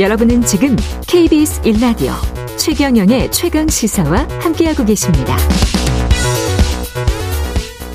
여러분은 0.00 0.42
지금 0.42 0.74
KBS 1.06 1.62
1라디오 1.62 2.10
최경영의 2.58 3.30
최강 3.30 3.68
시사와 3.68 4.26
함께하고 4.40 4.84
계십니다. 4.84 5.36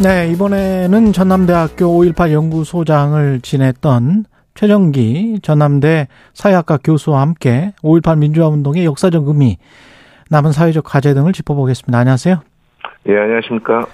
네, 0.02 0.32
이번에는 0.32 1.12
전남대학교 1.12 1.86
5.18 1.88 2.32
연구소장을 2.32 3.42
지냈던 3.42 4.24
최정기 4.56 5.40
전남대 5.42 6.08
사회학과 6.34 6.78
교수와 6.82 7.20
함께 7.20 7.74
5.18 7.84 8.18
민주화 8.18 8.48
운동의 8.48 8.86
역사적 8.86 9.28
의미, 9.28 9.58
남은 10.30 10.54
사회적 10.54 10.86
과제 10.86 11.14
등을 11.14 11.34
짚어보겠습니다. 11.34 11.98
안녕하세요. 11.98 12.42
예, 13.10 13.18
안녕하십니까. 13.18 13.86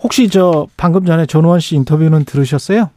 혹시 0.00 0.28
저 0.28 0.68
방금 0.76 1.04
전에 1.04 1.26
전우원 1.26 1.58
씨 1.58 1.74
인터뷰는 1.74 2.24
들으셨어요? 2.24 2.90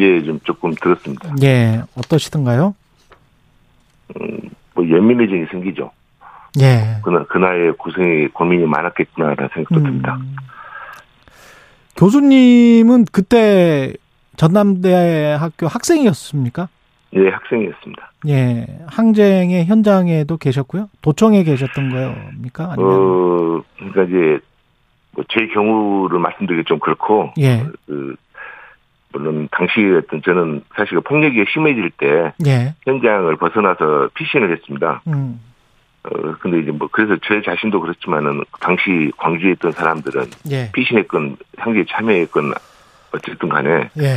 예, 0.00 0.22
좀 0.22 0.40
조금 0.44 0.74
들었습니다. 0.80 1.34
예, 1.42 1.82
어떠시던가요? 1.94 2.74
음, 4.20 4.38
뭐 4.74 4.86
예민해짐이 4.86 5.46
생기죠. 5.50 5.90
예. 6.60 7.00
그, 7.02 7.26
그 7.28 7.38
나이에 7.38 7.70
고생이, 7.72 8.28
고민이 8.28 8.66
많았겠구나라는 8.66 9.48
생각도 9.54 9.76
음. 9.76 9.84
듭니다. 9.84 10.18
교수님은 11.96 13.06
그때 13.12 13.92
전남대 14.36 15.36
학교 15.38 15.66
학생이었습니까? 15.66 16.68
예, 17.14 17.28
학생이었습니다. 17.28 18.12
예, 18.28 18.66
항쟁의 18.86 19.66
현장에도 19.66 20.38
계셨고요. 20.38 20.88
도청에 21.02 21.42
계셨던 21.44 21.90
거입니까? 21.90 22.72
아니면 22.72 22.92
어, 22.92 23.62
그러니까 23.76 24.02
이제, 24.04 24.38
뭐 25.12 25.24
제 25.28 25.46
경우를 25.52 26.18
말씀드리기 26.18 26.64
좀 26.64 26.78
그렇고, 26.78 27.32
예, 27.38 27.66
그, 27.86 28.16
물론 29.12 29.48
당시 29.50 29.80
어떤 29.96 30.22
저는 30.22 30.62
사실 30.76 30.94
그 30.94 31.00
폭력이 31.02 31.44
심해질 31.52 31.90
때 31.98 32.32
예, 32.46 32.74
현장을 32.84 33.34
벗어나서 33.36 34.08
피신을 34.14 34.52
했습니다. 34.52 35.02
음, 35.06 35.40
어, 36.04 36.08
근데 36.40 36.60
이제 36.60 36.70
뭐 36.70 36.88
그래서 36.90 37.16
제 37.26 37.42
자신도 37.42 37.80
그렇지만은 37.80 38.42
당시 38.60 39.12
광주에 39.16 39.52
있던 39.52 39.72
사람들은 39.72 40.24
예, 40.50 40.70
피신했건 40.72 41.36
향기에 41.58 41.84
참여했건 41.90 42.52
어쨌든 43.12 43.48
간에 43.48 43.90
예, 44.00 44.16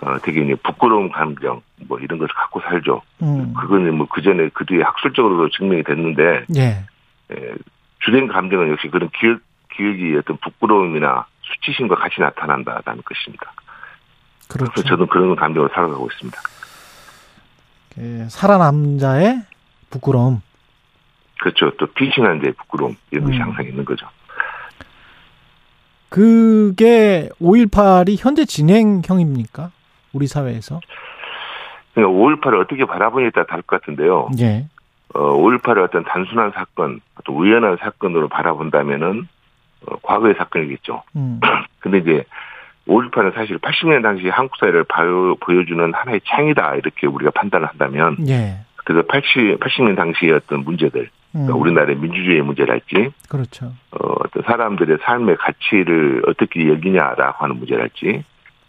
어, 0.00 0.18
되게 0.22 0.42
이제 0.42 0.54
부끄러운 0.62 1.10
감정 1.10 1.62
뭐 1.88 1.98
이런 1.98 2.18
것을 2.18 2.34
갖고 2.34 2.60
살죠. 2.60 3.02
음, 3.22 3.54
그거는 3.54 3.96
뭐 3.96 4.06
그 4.10 4.22
전에 4.22 4.48
그 4.52 4.64
뒤에 4.66 4.82
학술적으로도 4.82 5.50
증명이 5.50 5.82
됐는데 5.84 6.44
예, 6.56 6.62
에, 6.62 7.54
주된 8.00 8.28
감정은 8.28 8.70
역시 8.70 8.88
그런 8.88 9.08
기억 9.18 9.38
기억이 9.76 10.16
어떤 10.16 10.36
부끄러움이나 10.36 11.26
수치심과 11.42 11.96
같이 11.96 12.20
나타난다라는 12.20 13.02
것입니다. 13.02 13.52
그렇죠. 14.48 14.72
그래서 14.72 14.88
저는 14.88 15.06
그런 15.06 15.36
감정을 15.36 15.70
살아가고 15.72 16.08
있습니다. 16.12 16.40
예, 17.98 18.28
살아남은 18.28 18.98
자의 18.98 19.42
부끄러움. 19.90 20.42
그렇죠. 21.40 21.70
또 21.76 21.86
피신한 21.86 22.40
데의 22.40 22.52
부끄러움 22.52 22.96
이런 23.10 23.26
것이 23.26 23.38
음. 23.38 23.42
항상 23.42 23.66
있는 23.66 23.84
거죠. 23.84 24.06
그게 26.08 27.28
5.18이 27.40 28.16
현재 28.18 28.44
진행형입니까? 28.44 29.70
우리 30.12 30.26
사회에서? 30.26 30.80
그러니까 31.92 32.18
5.18을 32.18 32.60
어떻게 32.60 32.84
바라보냐에 32.84 33.30
따라 33.30 33.46
다를 33.46 33.62
것 33.62 33.80
같은데요. 33.80 34.30
예, 34.38 34.68
어, 35.14 35.20
5.18을 35.20 35.82
어떤 35.82 36.04
단순한 36.04 36.52
사건, 36.52 37.00
또 37.24 37.34
우연한 37.34 37.78
사건으로 37.80 38.28
바라본다면은 38.28 39.28
어, 39.86 39.96
과거의 40.02 40.34
사건이겠죠. 40.36 41.02
음, 41.16 41.40
근데 41.80 41.98
이제 41.98 42.24
5.18은 42.88 43.34
사실 43.34 43.58
80년 43.58 44.02
당시 44.02 44.28
한국 44.28 44.56
사회를 44.58 44.84
보여, 44.84 45.36
보여주는 45.40 45.92
하나의 45.94 46.20
창이다 46.26 46.76
이렇게 46.76 47.06
우리가 47.06 47.30
판단을 47.30 47.66
한다면 47.66 48.16
예, 48.28 48.58
그래서 48.76 49.06
80, 49.06 49.58
80년 49.58 49.96
당시의 49.96 50.32
어떤 50.32 50.64
문제들, 50.64 51.02
음, 51.02 51.08
그러니까 51.32 51.54
우리나라의 51.54 51.96
민주주의 51.96 52.42
문제랄지 52.42 53.10
그렇죠. 53.28 53.66
어, 53.92 54.14
어떤 54.24 54.42
사람들의 54.42 54.98
삶의 55.02 55.36
가치를 55.38 56.22
어떻게 56.26 56.68
여기냐라고 56.68 57.44
하는 57.44 57.56
문제랄지 57.56 58.24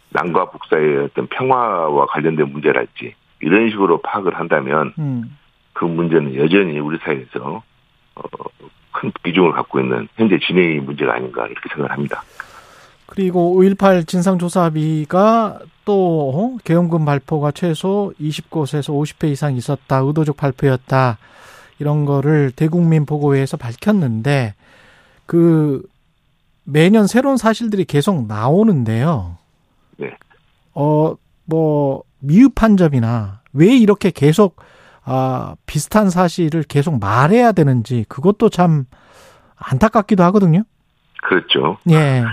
남과 0.09 0.51
북사의 0.51 0.97
어떤 1.00 1.28
평화와 1.28 2.06
관련된 2.06 2.50
문제랄지 2.51 3.13
이런 3.41 3.69
식으로 3.69 4.01
파악을 4.01 4.35
한다면 4.35 4.94
음, 4.97 5.38
그 5.73 5.84
문제는 5.84 6.35
여전히 6.35 6.79
우리 6.79 6.97
사회에서 7.00 7.61
어, 8.16 8.22
큰 8.94 9.11
비중을 9.23 9.51
갖고 9.51 9.81
있는 9.81 10.07
현재 10.16 10.40
진행의 10.40 10.79
문제가 10.79 11.16
아닌가 11.16 11.45
이렇게 11.47 11.67
생각을 11.67 11.91
합니다. 11.91 12.23
그리고 13.05 13.55
5.18 13.61 14.07
진상조사비가 14.07 15.59
또 15.85 16.31
어? 16.35 16.57
계엄금 16.63 17.05
발표가 17.05 17.51
최소 17.51 18.13
20곳에서 18.19 18.93
50회 18.93 19.31
이상 19.31 19.55
있었다. 19.55 19.97
의도적 19.97 20.38
발표였다. 20.38 21.17
이런 21.79 22.05
거를 22.05 22.51
대국민 22.51 23.05
보고회에서 23.05 23.57
밝혔는데 23.57 24.55
그 25.25 25.83
매년 26.63 27.05
새로운 27.05 27.38
사실들이 27.38 27.85
계속 27.85 28.25
나오는데요. 28.27 29.37
네. 29.97 30.16
어, 30.73 31.16
뭐 31.45 32.03
미흡한 32.19 32.77
점이나 32.77 33.41
왜 33.53 33.67
이렇게 33.77 34.09
계속 34.09 34.57
아, 35.03 35.55
비슷한 35.67 36.09
사실을 36.09 36.63
계속 36.63 36.99
말해야 36.99 37.51
되는지 37.51 38.05
그것도 38.09 38.49
참 38.49 38.85
안타깝기도 39.55 40.23
하거든요. 40.23 40.63
그렇죠. 41.22 41.77
예. 41.91 42.23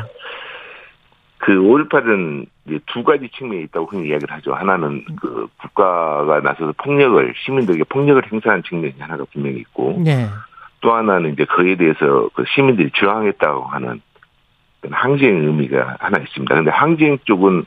그 1.43 1.53
5.18은 1.53 2.47
이제 2.67 2.79
두 2.87 3.03
가지 3.03 3.29
측면이 3.37 3.65
있다고 3.65 3.87
흔히 3.87 4.09
이야기를 4.09 4.33
하죠. 4.37 4.55
하나는 4.55 5.05
그 5.21 5.49
국가가 5.61 6.39
나서서 6.41 6.73
폭력을 6.77 7.35
시민들에게 7.45 7.83
폭력을 7.85 8.23
행사한 8.31 8.63
측면이 8.63 8.95
하나가 9.01 9.25
분명히 9.33 9.59
있고 9.59 10.01
예. 10.07 10.29
또 10.81 10.95
하나는 10.95 11.33
이제 11.33 11.45
그에 11.45 11.75
대해서 11.75 12.29
그 12.35 12.45
시민들이 12.55 12.91
저항했다고 12.95 13.65
하는 13.65 14.01
항쟁 14.93 15.43
의미가 15.43 15.97
하나 15.99 16.19
있습니다. 16.19 16.55
근데 16.55 16.71
항쟁 16.71 17.19
쪽은 17.25 17.65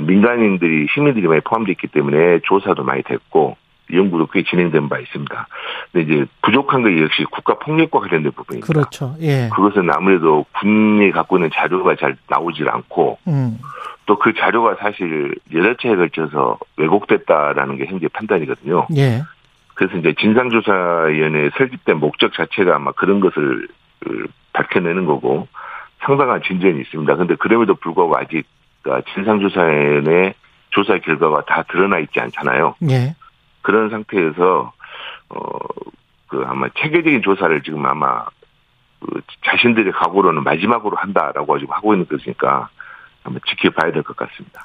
민간인들이 0.00 0.86
시민들이 0.92 1.26
많이 1.26 1.40
포함되어 1.40 1.72
있기 1.72 1.86
때문에 1.86 2.40
조사도 2.40 2.84
많이 2.84 3.02
됐고 3.02 3.56
연구도 3.92 4.26
꽤 4.28 4.42
진행된 4.42 4.88
바 4.88 4.98
있습니다. 4.98 5.46
근데 5.92 6.12
이제 6.12 6.26
부족한 6.42 6.84
게 6.84 7.02
역시 7.02 7.24
국가 7.30 7.58
폭력과 7.58 8.00
관련된 8.00 8.32
부분입니다. 8.32 8.66
그렇죠. 8.66 9.14
예. 9.20 9.48
그것은 9.54 9.90
아무래도 9.90 10.44
군이 10.58 11.10
갖고 11.12 11.36
있는 11.36 11.50
자료가 11.52 11.96
잘 11.96 12.16
나오질 12.28 12.68
않고 12.68 13.18
음. 13.28 13.58
또그 14.06 14.34
자료가 14.34 14.76
사실 14.80 15.34
여러 15.52 15.74
차례에 15.76 15.96
걸쳐서 15.96 16.58
왜곡됐다라는 16.76 17.76
게 17.76 17.86
현재 17.86 18.08
판단이거든요. 18.08 18.86
예. 18.96 19.22
그래서 19.74 19.96
이제 19.96 20.14
진상조사위원회 20.18 21.50
설립된 21.56 21.98
목적 21.98 22.34
자체가 22.34 22.76
아마 22.76 22.92
그런 22.92 23.20
것을 23.20 23.68
그, 24.00 24.26
밝혀내는 24.52 25.06
거고 25.06 25.48
상당한 26.00 26.42
진전이 26.42 26.80
있습니다. 26.80 27.16
근데 27.16 27.34
그럼에도 27.36 27.74
불구하고 27.74 28.16
아직 28.16 28.46
그 28.82 29.00
진상조사위원회 29.14 30.34
조사 30.70 30.98
결과가 30.98 31.44
다 31.46 31.64
드러나 31.68 31.98
있지 31.98 32.20
않잖아요. 32.20 32.74
예. 32.90 33.14
그런 33.62 33.90
상태에서 33.90 34.72
어그 35.28 36.44
아마 36.46 36.68
체계적인 36.78 37.22
조사를 37.22 37.62
지금 37.62 37.84
아마 37.86 38.24
그 39.00 39.20
자신들의 39.44 39.92
각오로는 39.92 40.42
마지막으로 40.44 40.96
한다라고 40.96 41.58
지금 41.58 41.72
하고 41.74 41.94
있는 41.94 42.06
것이니까 42.06 42.68
한번 43.22 43.40
지켜봐야 43.46 43.92
될 43.92 44.02
것 44.02 44.16
같습니다. 44.16 44.62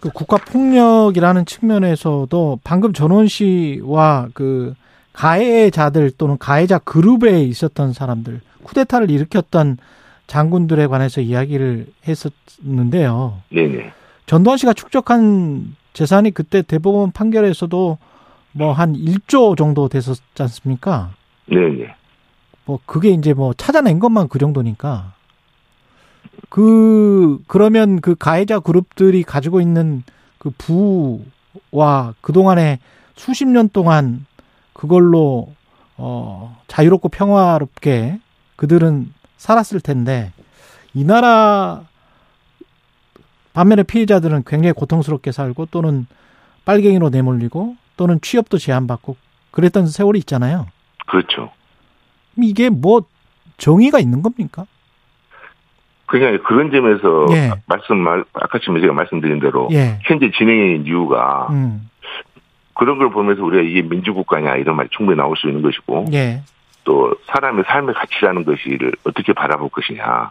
그 0.00 0.10
국가 0.10 0.36
폭력이라는 0.36 1.46
측면에서도 1.46 2.60
방금 2.64 2.92
전원 2.92 3.26
씨와 3.26 4.28
그 4.34 4.74
가해자들 5.12 6.10
또는 6.18 6.36
가해자 6.38 6.78
그룹에 6.78 7.42
있었던 7.42 7.92
사람들 7.92 8.40
쿠데타를 8.64 9.10
일으켰던 9.10 9.78
장군들에 10.26 10.86
관해서 10.86 11.20
이야기를 11.20 11.86
했었는데요. 12.06 13.42
네네. 13.50 13.92
전두환 14.26 14.56
씨가 14.58 14.72
축적한 14.72 15.76
재산이 15.92 16.32
그때 16.32 16.62
대법원 16.62 17.12
판결에서도 17.12 17.98
뭐 18.54 18.72
한 18.72 18.94
1조 18.94 19.56
정도 19.56 19.88
됐었지 19.88 20.22
않습니까? 20.38 21.10
네네. 21.46 21.94
뭐 22.64 22.78
그게 22.86 23.10
이제 23.10 23.34
뭐 23.34 23.52
찾아낸 23.52 23.98
것만 23.98 24.28
그 24.28 24.38
정도니까 24.38 25.12
그 26.48 27.42
그러면 27.46 28.00
그 28.00 28.14
가해자 28.14 28.60
그룹들이 28.60 29.22
가지고 29.24 29.60
있는 29.60 30.02
그 30.38 30.50
부와 30.56 32.14
그 32.20 32.32
동안에 32.32 32.78
수십 33.16 33.46
년 33.46 33.68
동안 33.68 34.24
그걸로 34.72 35.52
어 35.96 36.56
자유롭고 36.68 37.08
평화롭게 37.08 38.20
그들은 38.56 39.12
살았을 39.36 39.80
텐데 39.80 40.32
이 40.94 41.04
나라 41.04 41.84
반면에 43.52 43.82
피해자들은 43.82 44.44
굉장히 44.46 44.72
고통스럽게 44.72 45.32
살고 45.32 45.66
또는 45.66 46.06
빨갱이로 46.64 47.10
내몰리고 47.10 47.76
또는 47.96 48.20
취업도 48.20 48.58
제한받고 48.58 49.16
그랬던 49.50 49.86
세월이 49.86 50.18
있잖아요. 50.20 50.66
그렇죠. 51.06 51.52
이게 52.36 52.70
뭐 52.70 53.02
정의가 53.56 54.00
있는 54.00 54.22
겁니까? 54.22 54.66
그냥 56.06 56.38
그런 56.44 56.70
점에서 56.70 57.26
예. 57.30 57.52
말씀 57.66 57.96
말 57.96 58.24
아까 58.34 58.58
지금 58.58 58.80
제가 58.80 58.92
말씀드린 58.92 59.40
대로 59.40 59.68
예. 59.72 59.98
현재 60.02 60.30
진행인 60.36 60.86
이유가 60.86 61.48
음. 61.50 61.88
그런 62.74 62.98
걸 62.98 63.10
보면서 63.10 63.42
우리가 63.42 63.62
이게 63.62 63.82
민주국가냐 63.82 64.56
이런 64.56 64.76
말이 64.76 64.88
충분히 64.90 65.16
나올 65.16 65.36
수 65.36 65.48
있는 65.48 65.62
것이고 65.62 66.06
예. 66.12 66.42
또 66.84 67.14
사람의 67.26 67.64
삶의 67.66 67.94
가치라는 67.94 68.44
것을 68.44 68.92
어떻게 69.04 69.32
바라볼 69.32 69.70
것이냐 69.70 70.30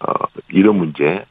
어, 0.00 0.12
이런 0.50 0.78
문제 0.78 1.04
에, 1.04 1.24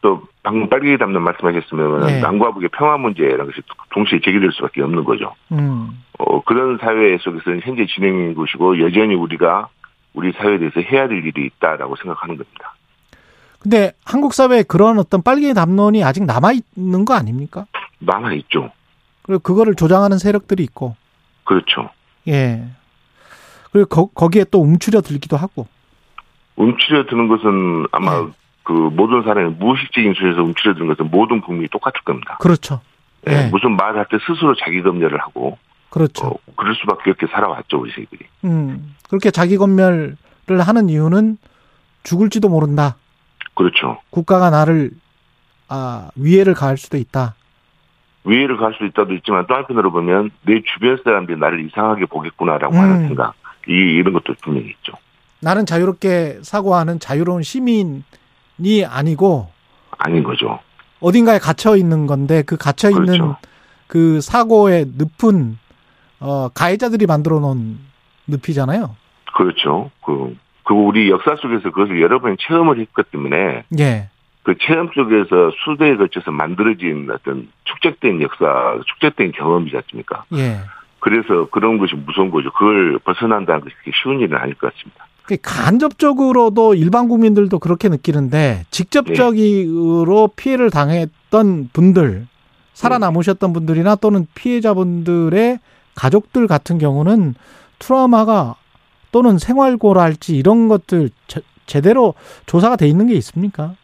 또 0.00 0.22
방금 0.42 0.68
빨리 0.68 0.98
담는 0.98 1.22
말씀하셨으면 1.22 2.00
네. 2.06 2.20
남과 2.20 2.52
북의 2.52 2.68
평화 2.70 2.96
문제라는 2.96 3.46
것이 3.46 3.62
동시에 3.92 4.20
제기될 4.22 4.50
수밖에 4.52 4.82
없는 4.82 5.04
거죠. 5.04 5.34
음. 5.52 6.02
어, 6.18 6.42
그런 6.44 6.78
사회 6.78 7.16
속에서는 7.18 7.60
현재 7.62 7.86
진행인 7.86 8.34
것이고 8.34 8.80
여전히 8.80 9.14
우리가 9.14 9.68
우리 10.12 10.32
사회에 10.32 10.58
대해서 10.58 10.80
해야 10.80 11.08
될 11.08 11.24
일이 11.24 11.46
있다라고 11.46 11.96
생각하는 11.96 12.36
겁니다. 12.36 12.74
근데 13.60 13.92
한국 14.04 14.34
사회에 14.34 14.62
그런 14.62 14.98
어떤 14.98 15.22
빨갱이 15.22 15.54
담론이 15.54 16.04
아직 16.04 16.24
남아 16.24 16.52
있는 16.76 17.04
거 17.04 17.14
아닙니까? 17.14 17.66
남아 18.00 18.34
있죠. 18.34 18.70
그리고 19.22 19.40
그거를 19.42 19.74
조장하는 19.74 20.18
세력들이 20.18 20.62
있고. 20.64 20.96
그렇죠. 21.44 21.88
예. 22.28 22.62
그리고 23.72 23.88
거, 23.88 24.06
거기에 24.06 24.44
또 24.50 24.60
움츠려 24.60 25.00
들기도 25.00 25.38
하고. 25.38 25.66
움츠려 26.56 27.06
드는 27.06 27.28
것은 27.28 27.86
아마 27.90 28.20
네. 28.20 28.32
그 28.64 28.72
모든 28.72 29.22
사람이 29.22 29.54
무의식적인 29.58 30.14
수에서 30.14 30.42
움츠려 30.42 30.74
드는 30.74 30.88
것은 30.88 31.10
모든 31.10 31.40
국민이 31.40 31.68
똑같을 31.68 32.00
겁니다. 32.02 32.38
그렇죠. 32.40 32.80
예, 33.28 33.44
예. 33.44 33.48
무슨 33.48 33.76
말할 33.76 34.06
때 34.10 34.18
스스로 34.26 34.54
자기 34.54 34.82
검열을 34.82 35.20
하고 35.20 35.58
그렇죠. 35.90 36.26
어, 36.26 36.36
그럴 36.56 36.74
수밖에 36.74 37.10
없게 37.10 37.26
살아왔죠 37.26 37.78
우리 37.78 37.92
새끼들이. 37.92 38.26
음. 38.44 38.96
그렇게 39.08 39.30
자기 39.30 39.56
검열을 39.56 40.16
하는 40.48 40.88
이유는 40.88 41.36
죽을지도 42.02 42.48
모른다. 42.48 42.96
그렇죠. 43.54 44.00
국가가 44.10 44.50
나를 44.50 44.90
아, 45.68 46.10
위해를 46.16 46.54
가할 46.54 46.76
수도 46.76 46.96
있다. 46.96 47.34
위해를 48.24 48.56
갈수 48.56 48.84
있다도 48.84 49.12
있지만 49.14 49.46
또 49.46 49.54
한편으로 49.54 49.92
보면 49.92 50.30
내 50.42 50.62
주변 50.62 50.98
사람들이 51.04 51.38
나를 51.38 51.64
이상하게 51.66 52.06
보겠구나라고 52.06 52.74
음. 52.74 52.80
하는 52.80 53.08
생각 53.08 53.34
이 53.68 53.72
이런 53.72 54.14
것도 54.14 54.34
분명히 54.42 54.68
있죠. 54.68 54.94
나는 55.40 55.66
자유롭게 55.66 56.38
사고하는 56.42 56.98
자유로운 56.98 57.42
시민이 57.42 58.02
아니고 58.84 59.50
아닌 59.98 60.22
거죠. 60.22 60.60
어딘가에 61.00 61.38
gat혀 61.38 61.76
있는 61.76 62.06
건데 62.06 62.42
그 62.42 62.56
갇혀 62.56 62.90
있는 62.90 63.06
그렇죠. 63.06 63.36
그 63.86 64.20
사고의 64.20 64.86
늪은 65.22 65.58
어 66.20 66.48
가해자들이 66.48 67.06
만들어 67.06 67.40
놓은 67.40 67.78
늪이잖아요. 68.26 68.96
그렇죠. 69.36 69.90
그, 70.04 70.36
그 70.64 70.74
우리 70.74 71.10
역사 71.10 71.36
속에서 71.36 71.70
그것을 71.70 72.00
여러 72.00 72.20
번 72.20 72.36
체험을 72.40 72.78
했기 72.78 73.02
때문에 73.10 73.64
예. 73.78 74.08
그 74.44 74.54
체험 74.60 74.90
속에서 74.94 75.50
수대에 75.64 75.96
걸쳐서 75.96 76.30
만들어진 76.30 77.08
어떤 77.10 77.48
축적된 77.64 78.22
역사, 78.22 78.78
축적된 78.86 79.32
경험이지 79.32 79.76
않습니까? 79.76 80.24
예. 80.34 80.58
그래서 81.00 81.48
그런 81.50 81.78
것이 81.78 81.94
무서운 81.96 82.30
거죠. 82.30 82.50
그걸 82.52 82.98
벗어난다는 83.00 83.62
것이 83.62 83.74
쉬운 84.02 84.20
일은 84.20 84.38
아닐 84.38 84.54
것 84.54 84.72
같습니다. 84.72 85.06
그 85.26 85.36
간접적으로도 85.40 86.74
일반 86.74 87.08
국민들도 87.08 87.58
그렇게 87.58 87.88
느끼는데 87.88 88.64
직접적으로 88.70 90.28
피해를 90.36 90.70
당했던 90.70 91.70
분들 91.72 92.26
살아남으셨던 92.74 93.52
분들이나 93.52 93.96
또는 93.96 94.26
피해자분들의 94.34 95.58
가족들 95.94 96.46
같은 96.46 96.78
경우는 96.78 97.34
트라우마가 97.78 98.56
또는 99.12 99.38
생활고랄지 99.38 100.36
이런 100.36 100.68
것들 100.68 101.10
제, 101.28 101.40
제대로 101.66 102.14
조사가 102.46 102.76
돼 102.76 102.86
있는 102.86 103.06
게 103.06 103.14
있습니까? 103.14 103.74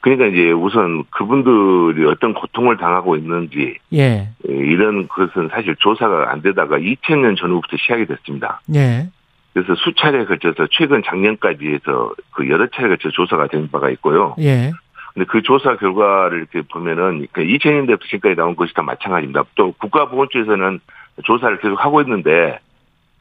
그러니까 0.00 0.26
이제 0.26 0.50
우선 0.52 1.04
그분들이 1.10 2.04
어떤 2.06 2.34
고통을 2.34 2.76
당하고 2.78 3.16
있는지 3.16 3.78
예. 3.92 4.30
예, 4.48 4.52
이런 4.52 5.06
것은 5.08 5.48
사실 5.50 5.76
조사가 5.78 6.30
안 6.30 6.42
되다가 6.42 6.78
2000년 6.78 7.38
전후부터 7.38 7.76
시작이 7.78 8.06
됐습니다. 8.06 8.60
예. 8.74 9.08
그래서 9.54 9.74
수차례에 9.76 10.24
걸쳐서 10.24 10.66
최근 10.72 11.02
작년까지 11.06 11.66
해서 11.68 12.12
그 12.32 12.48
여러 12.50 12.66
차례 12.66 12.88
걸쳐 12.88 13.08
조사가 13.10 13.46
된 13.46 13.70
바가 13.70 13.88
있고요. 13.90 14.34
예. 14.40 14.72
근데 15.14 15.26
그 15.26 15.42
조사 15.42 15.76
결과를 15.76 16.38
이렇게 16.38 16.62
보면은 16.62 17.28
그 17.30 17.42
2000년대부터 17.42 18.02
지금까지 18.02 18.34
나온 18.34 18.56
것이 18.56 18.74
다 18.74 18.82
마찬가지입니다. 18.82 19.44
또 19.54 19.72
국가보건처에서는 19.78 20.80
조사를 21.22 21.58
계속 21.58 21.76
하고 21.84 22.02
있는데 22.02 22.58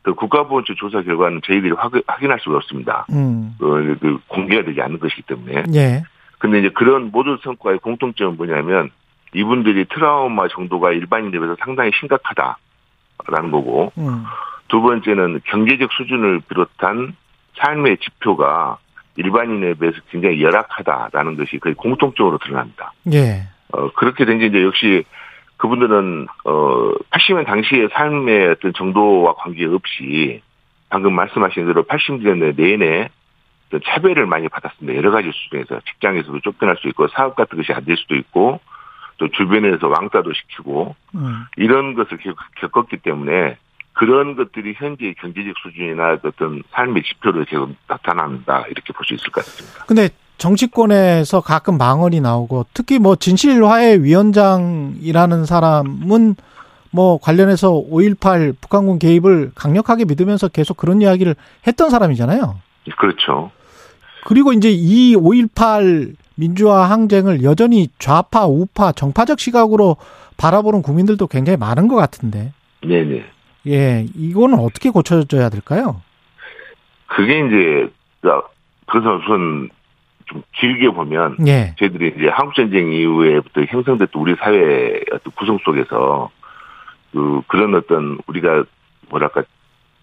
그 0.01 0.15
국가보건처 0.15 0.74
조사 0.74 1.03
결과는 1.03 1.41
저희들이 1.45 1.74
확, 1.74 1.94
확인할 2.07 2.39
수가 2.41 2.57
없습니다. 2.57 3.06
음. 3.12 3.56
그, 3.59 3.95
그 4.01 4.19
공개가 4.27 4.63
되지 4.65 4.81
않는 4.81 5.00
것이기 5.00 5.21
때문에. 5.21 5.63
예. 5.75 6.01
근데 6.39 6.59
이제 6.59 6.69
그런 6.69 7.12
모든 7.12 7.38
성과의 7.44 7.77
공통점은 7.77 8.38
뭐냐면 8.38 8.89
이분들이 9.36 9.86
트라우마 9.86 10.47
정도가 10.47 10.91
일반인에 10.91 11.31
비해서 11.31 11.56
상당히 11.63 11.91
심각하다라는 12.00 13.51
거고 13.51 13.91
음. 14.00 14.24
두 14.73 14.81
번째는 14.81 15.41
경제적 15.45 15.91
수준을 15.93 16.41
비롯한 16.49 17.15
삶의 17.59 17.97
지표가 17.97 18.79
일반인에 19.17 19.75
비해서 19.75 19.99
굉장히 20.09 20.41
열악하다라는 20.41 21.37
것이 21.37 21.59
거의 21.59 21.75
공통적으로 21.75 22.39
드러납니다. 22.39 22.91
예. 23.13 23.43
어, 23.71 23.91
그렇게 23.91 24.25
된 24.25 24.39
게 24.39 24.47
이제 24.47 24.63
역시 24.63 25.03
그분들은, 25.57 26.25
어, 26.45 26.91
80년 27.11 27.45
당시의 27.45 27.89
삶의 27.93 28.47
어떤 28.47 28.73
정도와 28.73 29.35
관계없이 29.35 30.41
방금 30.89 31.13
말씀하신 31.13 31.67
대로 31.67 31.83
80년대 31.83 32.55
내내 32.59 33.09
차별을 33.85 34.25
많이 34.25 34.49
받았습니다. 34.49 34.97
여러 34.97 35.11
가지 35.11 35.29
수준에서 35.31 35.81
직장에서도 35.85 36.39
쫓겨날 36.39 36.77
수 36.77 36.87
있고 36.87 37.07
사업 37.09 37.35
같은 37.35 37.59
것이 37.59 37.71
안 37.73 37.85
될 37.85 37.95
수도 37.97 38.15
있고 38.15 38.59
또 39.19 39.27
주변에서 39.27 39.87
왕따도 39.87 40.33
시키고 40.33 40.95
음. 41.13 41.43
이런 41.57 41.93
것을 41.93 42.17
겪- 42.17 42.35
겪었기 42.55 42.97
때문에 42.97 43.57
그런 43.93 44.35
것들이 44.35 44.73
현재의 44.75 45.15
경제적 45.15 45.53
수준이나 45.63 46.17
어떤 46.23 46.63
삶의 46.71 47.03
지표로 47.03 47.45
계속 47.45 47.73
나타난다 47.87 48.65
이렇게 48.69 48.91
볼 48.93 49.05
수 49.05 49.13
있을 49.13 49.31
것 49.31 49.45
같습니다. 49.45 49.85
근데 49.85 50.09
정치권에서 50.39 51.41
가끔 51.41 51.77
망언이 51.77 52.19
나오고 52.21 52.65
특히 52.73 52.99
뭐 52.99 53.15
진실화해 53.15 53.97
위원장이라는 53.97 55.45
사람은 55.45 56.35
뭐 56.91 57.17
관련해서 57.19 57.71
5.18 57.71 58.55
북한군 58.61 58.99
개입을 58.99 59.51
강력하게 59.55 60.05
믿으면서 60.05 60.47
계속 60.47 60.77
그런 60.77 61.01
이야기를 61.01 61.35
했던 61.67 61.89
사람이잖아요. 61.89 62.59
그렇죠. 62.97 63.51
그리고 64.25 64.53
이제 64.53 64.69
이 64.71 65.15
5.18 65.15 66.15
민주화 66.35 66.89
항쟁을 66.89 67.43
여전히 67.43 67.89
좌파, 67.99 68.45
우파, 68.45 68.91
정파적 68.91 69.39
시각으로 69.39 69.97
바라보는 70.37 70.81
국민들도 70.81 71.27
굉장히 71.27 71.57
많은 71.57 71.87
것 71.87 71.95
같은데. 71.95 72.53
네네. 72.81 73.23
예, 73.67 74.05
이거는 74.15 74.60
어떻게 74.60 74.89
고쳐져야 74.89 75.50
될까요? 75.50 76.01
그게 77.08 77.39
이제 77.39 77.89
그래서 78.88 79.15
우선 79.15 79.70
좀 80.25 80.43
길게 80.53 80.89
보면 80.89 81.38
예, 81.48 81.75
저희들이 81.77 82.13
이제 82.17 82.27
한국 82.29 82.55
전쟁 82.55 82.91
이후에부터 82.91 83.62
형성됐던 83.63 84.22
우리 84.22 84.36
사회의 84.36 85.03
어떤 85.12 85.34
구성 85.34 85.58
속에서 85.63 86.29
그 87.12 87.41
그런 87.48 87.75
어떤 87.75 88.20
우리가 88.27 88.63
뭐랄까 89.10 89.43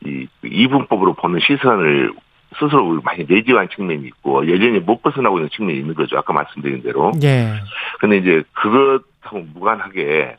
이 0.05 0.27
이분법으로 0.45 1.15
보는 1.15 1.41
시선을 1.41 2.13
스스로 2.59 3.01
많이 3.03 3.25
내지한 3.29 3.69
측면이 3.69 4.07
있고 4.07 4.51
여전히 4.51 4.81
못 4.81 5.03
벗어나고 5.03 5.39
있는 5.39 5.51
측면이 5.51 5.79
있는 5.79 5.95
거죠. 5.95 6.19
아까 6.19 6.33
말씀드린 6.33 6.83
대로. 6.83 7.13
예, 7.23 7.53
근데 8.01 8.19
이제 8.19 8.43
그것하고 8.53 9.47
무관하게 9.55 10.03
에, 10.03 10.37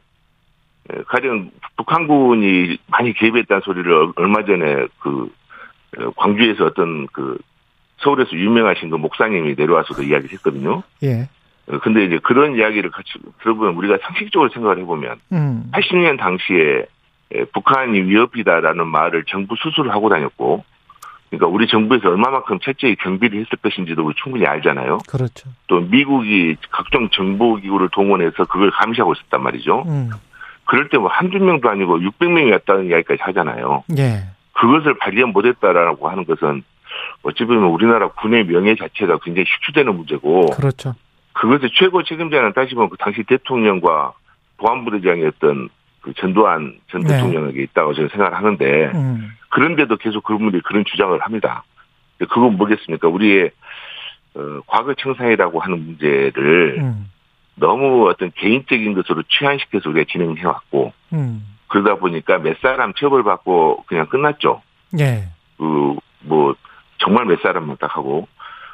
가령 1.08 1.52
북한군이 1.78 2.78
많이 2.88 3.14
개입했다는 3.14 3.62
소리를 3.62 3.92
얼- 3.92 4.12
얼마 4.16 4.44
전에 4.46 4.88
그 5.00 5.32
어, 5.98 6.10
광주에서 6.16 6.66
어떤 6.66 7.08
그 7.08 7.38
서울에서 7.98 8.32
유명하신 8.34 8.90
그 8.90 8.96
목사님이 8.96 9.56
내려와서도 9.58 10.04
이야기를 10.04 10.32
했거든요. 10.34 10.84
예, 11.04 11.30
어, 11.68 11.80
근데 11.80 12.06
이제 12.06 12.20
그런 12.24 12.56
이야기를 12.56 12.90
같이 12.92 13.10
들어보면 13.42 13.76
우리가 13.76 13.98
상식적으로 14.02 14.50
생각을 14.50 14.80
해보면 14.80 15.18
음, 15.34 15.70
80년 15.74 16.18
당시에 16.18 16.86
에, 17.34 17.46
북한이 17.54 18.02
위협이다라는 18.02 18.88
말을 18.88 19.24
정부 19.28 19.56
스스로 19.62 19.92
하고 19.92 20.10
다녔고 20.10 20.64
그러니까 21.30 21.48
우리 21.48 21.66
정부에서 21.68 22.10
얼마만큼 22.10 22.60
철저히 22.60 22.96
경비를 22.98 23.40
했을 23.40 23.58
것인지도 23.62 24.04
우리 24.04 24.14
충분히 24.22 24.46
알잖아요. 24.46 24.98
그렇죠. 25.08 25.50
또 25.68 25.80
미국이 25.80 26.58
각종 26.72 27.08
정보기구를 27.10 27.88
동원해서 27.94 28.44
그걸 28.46 28.70
감시하고 28.72 29.14
있었단 29.14 29.42
말이죠. 29.42 29.84
음, 29.88 30.10
그럴 30.65 30.89
때 30.89 30.98
뭐 30.98 31.10
한두 31.10 31.39
명도 31.39 31.70
아니고 31.70 32.00
600명이 32.00 32.51
왔다는 32.51 32.86
이야기까지 32.88 33.22
하잖아요. 33.24 33.84
예, 33.98 34.24
그것을 34.53 34.98
발견 34.98 35.30
못했다라고 35.30 36.10
하는 36.10 36.25
것은 36.25 36.63
어찌 37.24 37.46
보면 37.46 37.63
우리나라 37.65 38.10
군의 38.10 38.46
명예 38.46 38.75
자체가 38.75 39.20
굉장히 39.24 39.46
식추되는 39.48 39.96
문제고 39.96 40.48
그렇죠. 40.48 40.94
그것의 41.34 41.72
최고 41.74 42.03
책임자는 42.03 42.53
따지면 42.53 42.89
그 42.89 42.98
당시 42.98 43.24
대통령과 43.24 44.13
보안부대장이었던 44.58 45.70
그 46.01 46.13
전두환 46.15 46.80
전 46.89 47.01
네. 47.01 47.15
대통령에게 47.15 47.63
있다고 47.63 47.94
저는 47.94 48.10
생각을 48.10 48.38
하는데 48.38 48.91
음, 48.94 49.32
그런데도 49.50 49.98
계속 49.98 50.24
그런 50.24 50.39
분들이 50.39 50.62
그런 50.63 50.84
주장을 50.86 51.18
합니다. 51.20 51.63
그건 52.18 52.58
뭐겠습니까? 52.58 53.08
우리의 53.08 53.51
어, 54.34 54.60
과거 54.68 54.94
청산이라고 54.94 55.60
하는 55.60 55.86
문제를 55.86 56.77
음, 56.80 57.11
너무 57.62 58.10
어떤 58.10 58.32
개인적인 58.36 58.94
것으로 58.96 59.24
취한시켜서 59.30 59.89
우리가 59.89 60.12
진행해 60.12 60.44
왔고, 60.44 60.91
음. 61.13 61.46
그러다 61.68 61.96
보니까 61.96 62.39
몇 62.39 62.60
사람 62.60 62.94
처벌받고 62.94 63.86
그냥 63.88 64.08
끝났죠. 64.08 64.62
예. 65.00 65.30
그, 65.58 65.96
뭐, 66.22 66.56
정말 66.98 67.25
몇 67.25 67.39
사람만 67.41 67.77
딱 67.80 67.96
하고, 67.96 68.27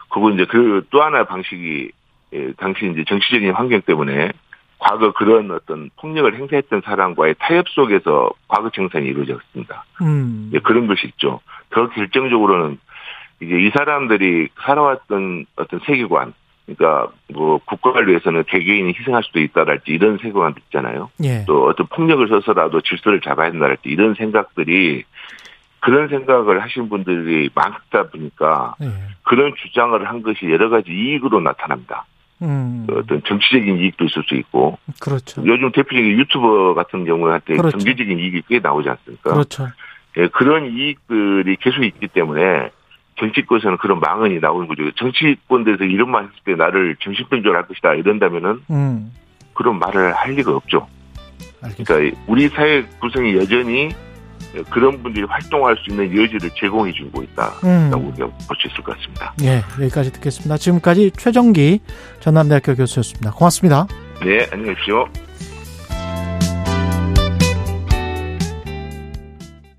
그리고 0.10 0.32
이제 0.32 0.46
그 0.46 0.82
또 0.89 1.03
하나 1.03 1.25
방식이, 1.25 1.91
예, 2.34 2.53
당시 2.53 2.89
이제 2.89 3.03
정치적인 3.08 3.51
환경 3.51 3.82
때문에 3.82 4.32
과거 4.79 5.12
그런 5.12 5.51
어떤 5.51 5.89
폭력을 6.00 6.34
행사했던 6.34 6.82
사람과의 6.86 7.36
타협 7.39 7.67
속에서 7.70 8.29
과거 8.48 8.70
청산이 8.70 9.06
이루어졌습니다. 9.06 9.86
음. 10.01 10.50
예, 10.53 10.60
그런 10.60 10.88
것이 10.88 11.08
있죠. 11.08 11.41
더 11.72 11.89
결정적으로는 11.89 12.79
이제 13.41 13.60
이 13.60 13.70
사람들이 13.72 14.48
살아왔던 14.63 15.46
어떤 15.58 15.79
세계관, 15.86 16.34
그러니까 16.67 17.12
뭐 17.33 17.59
국가를 17.59 18.09
위해서는 18.09 18.43
개개인이 18.45 18.93
희생할 18.93 19.24
수도 19.24 19.39
있다랄지 19.39 19.91
이런 19.91 20.17
세계관도 20.17 20.59
있잖아요. 20.65 21.09
예. 21.24 21.45
또 21.47 21.67
어떤 21.67 21.88
폭력을 21.88 22.27
써서라도 22.27 22.81
질서를 22.81 23.21
잡아야 23.21 23.51
된다랄지 23.51 23.83
이런 23.86 24.13
생각들이 24.15 25.05
그런 25.79 26.09
생각을 26.09 26.62
하신 26.62 26.89
분들이 26.89 27.50
많다 27.55 28.09
보니까 28.12 28.75
예. 28.81 28.91
그런 29.24 29.53
주장을 29.63 30.05
한 30.07 30.21
것이 30.21 30.45
여러 30.50 30.69
가지 30.69 30.91
이익으로 30.91 31.39
나타납니다. 31.39 32.05
음. 32.41 32.86
그 32.88 33.00
어떤 33.00 33.24
정치적인 33.24 33.79
이익도 33.79 34.05
있을 34.05 34.24
수 34.27 34.36
있고 34.36 34.77
그렇죠. 35.00 35.41
요즘 35.45 35.71
대표적인 35.71 36.19
유튜버 36.19 36.74
같은 36.74 37.05
경우한테 37.05 37.55
그렇죠. 37.55 37.77
경제적인 37.77 38.19
이익이 38.19 38.43
꽤 38.50 38.59
나오지 38.59 38.89
않습니까? 38.89 39.31
그렇죠. 39.31 39.67
예, 40.17 40.27
그런 40.27 40.65
이익들이 40.65 41.55
계속 41.57 41.83
있기 41.83 42.07
때문에 42.09 42.71
정치권에서는 43.19 43.77
그런 43.77 44.00
망언이 44.00 44.39
나오는 44.39 44.67
거죠. 44.67 44.89
정치권에서 44.95 45.83
이런 45.86 46.12
말 46.12 46.24
했을 46.24 46.36
때 46.45 46.55
나를 46.55 46.95
정신병자로 47.01 47.55
할 47.55 47.67
것이다 47.67 47.93
이런다면은 47.95 48.62
음. 48.69 49.12
그런 49.53 49.79
말을 49.79 50.13
할 50.13 50.33
리가 50.33 50.55
없죠. 50.55 50.88
알겠습니다. 51.62 51.93
그러니까 51.93 52.17
우리 52.27 52.47
사회 52.50 52.83
구성이 53.01 53.36
여전히 53.36 53.89
그런 54.69 55.01
분들이 55.03 55.25
활동할 55.25 55.75
수 55.77 55.91
있는 55.91 56.05
여지를 56.15 56.50
제공해 56.55 56.91
주고 56.93 57.21
있다라고 57.24 57.67
음. 57.67 57.91
우리가 57.93 58.27
볼 58.27 58.57
수 58.59 58.67
있을 58.67 58.83
것 58.83 58.95
같습니다. 58.97 59.33
예, 59.43 59.62
여기까지 59.81 60.12
듣겠습니다. 60.13 60.57
지금까지 60.57 61.12
최정기 61.17 61.79
전남대학교 62.21 62.75
교수였습니다. 62.75 63.31
고맙습니다. 63.31 63.88
네, 64.24 64.47
안녕히 64.51 64.74
계십시오. 64.75 65.07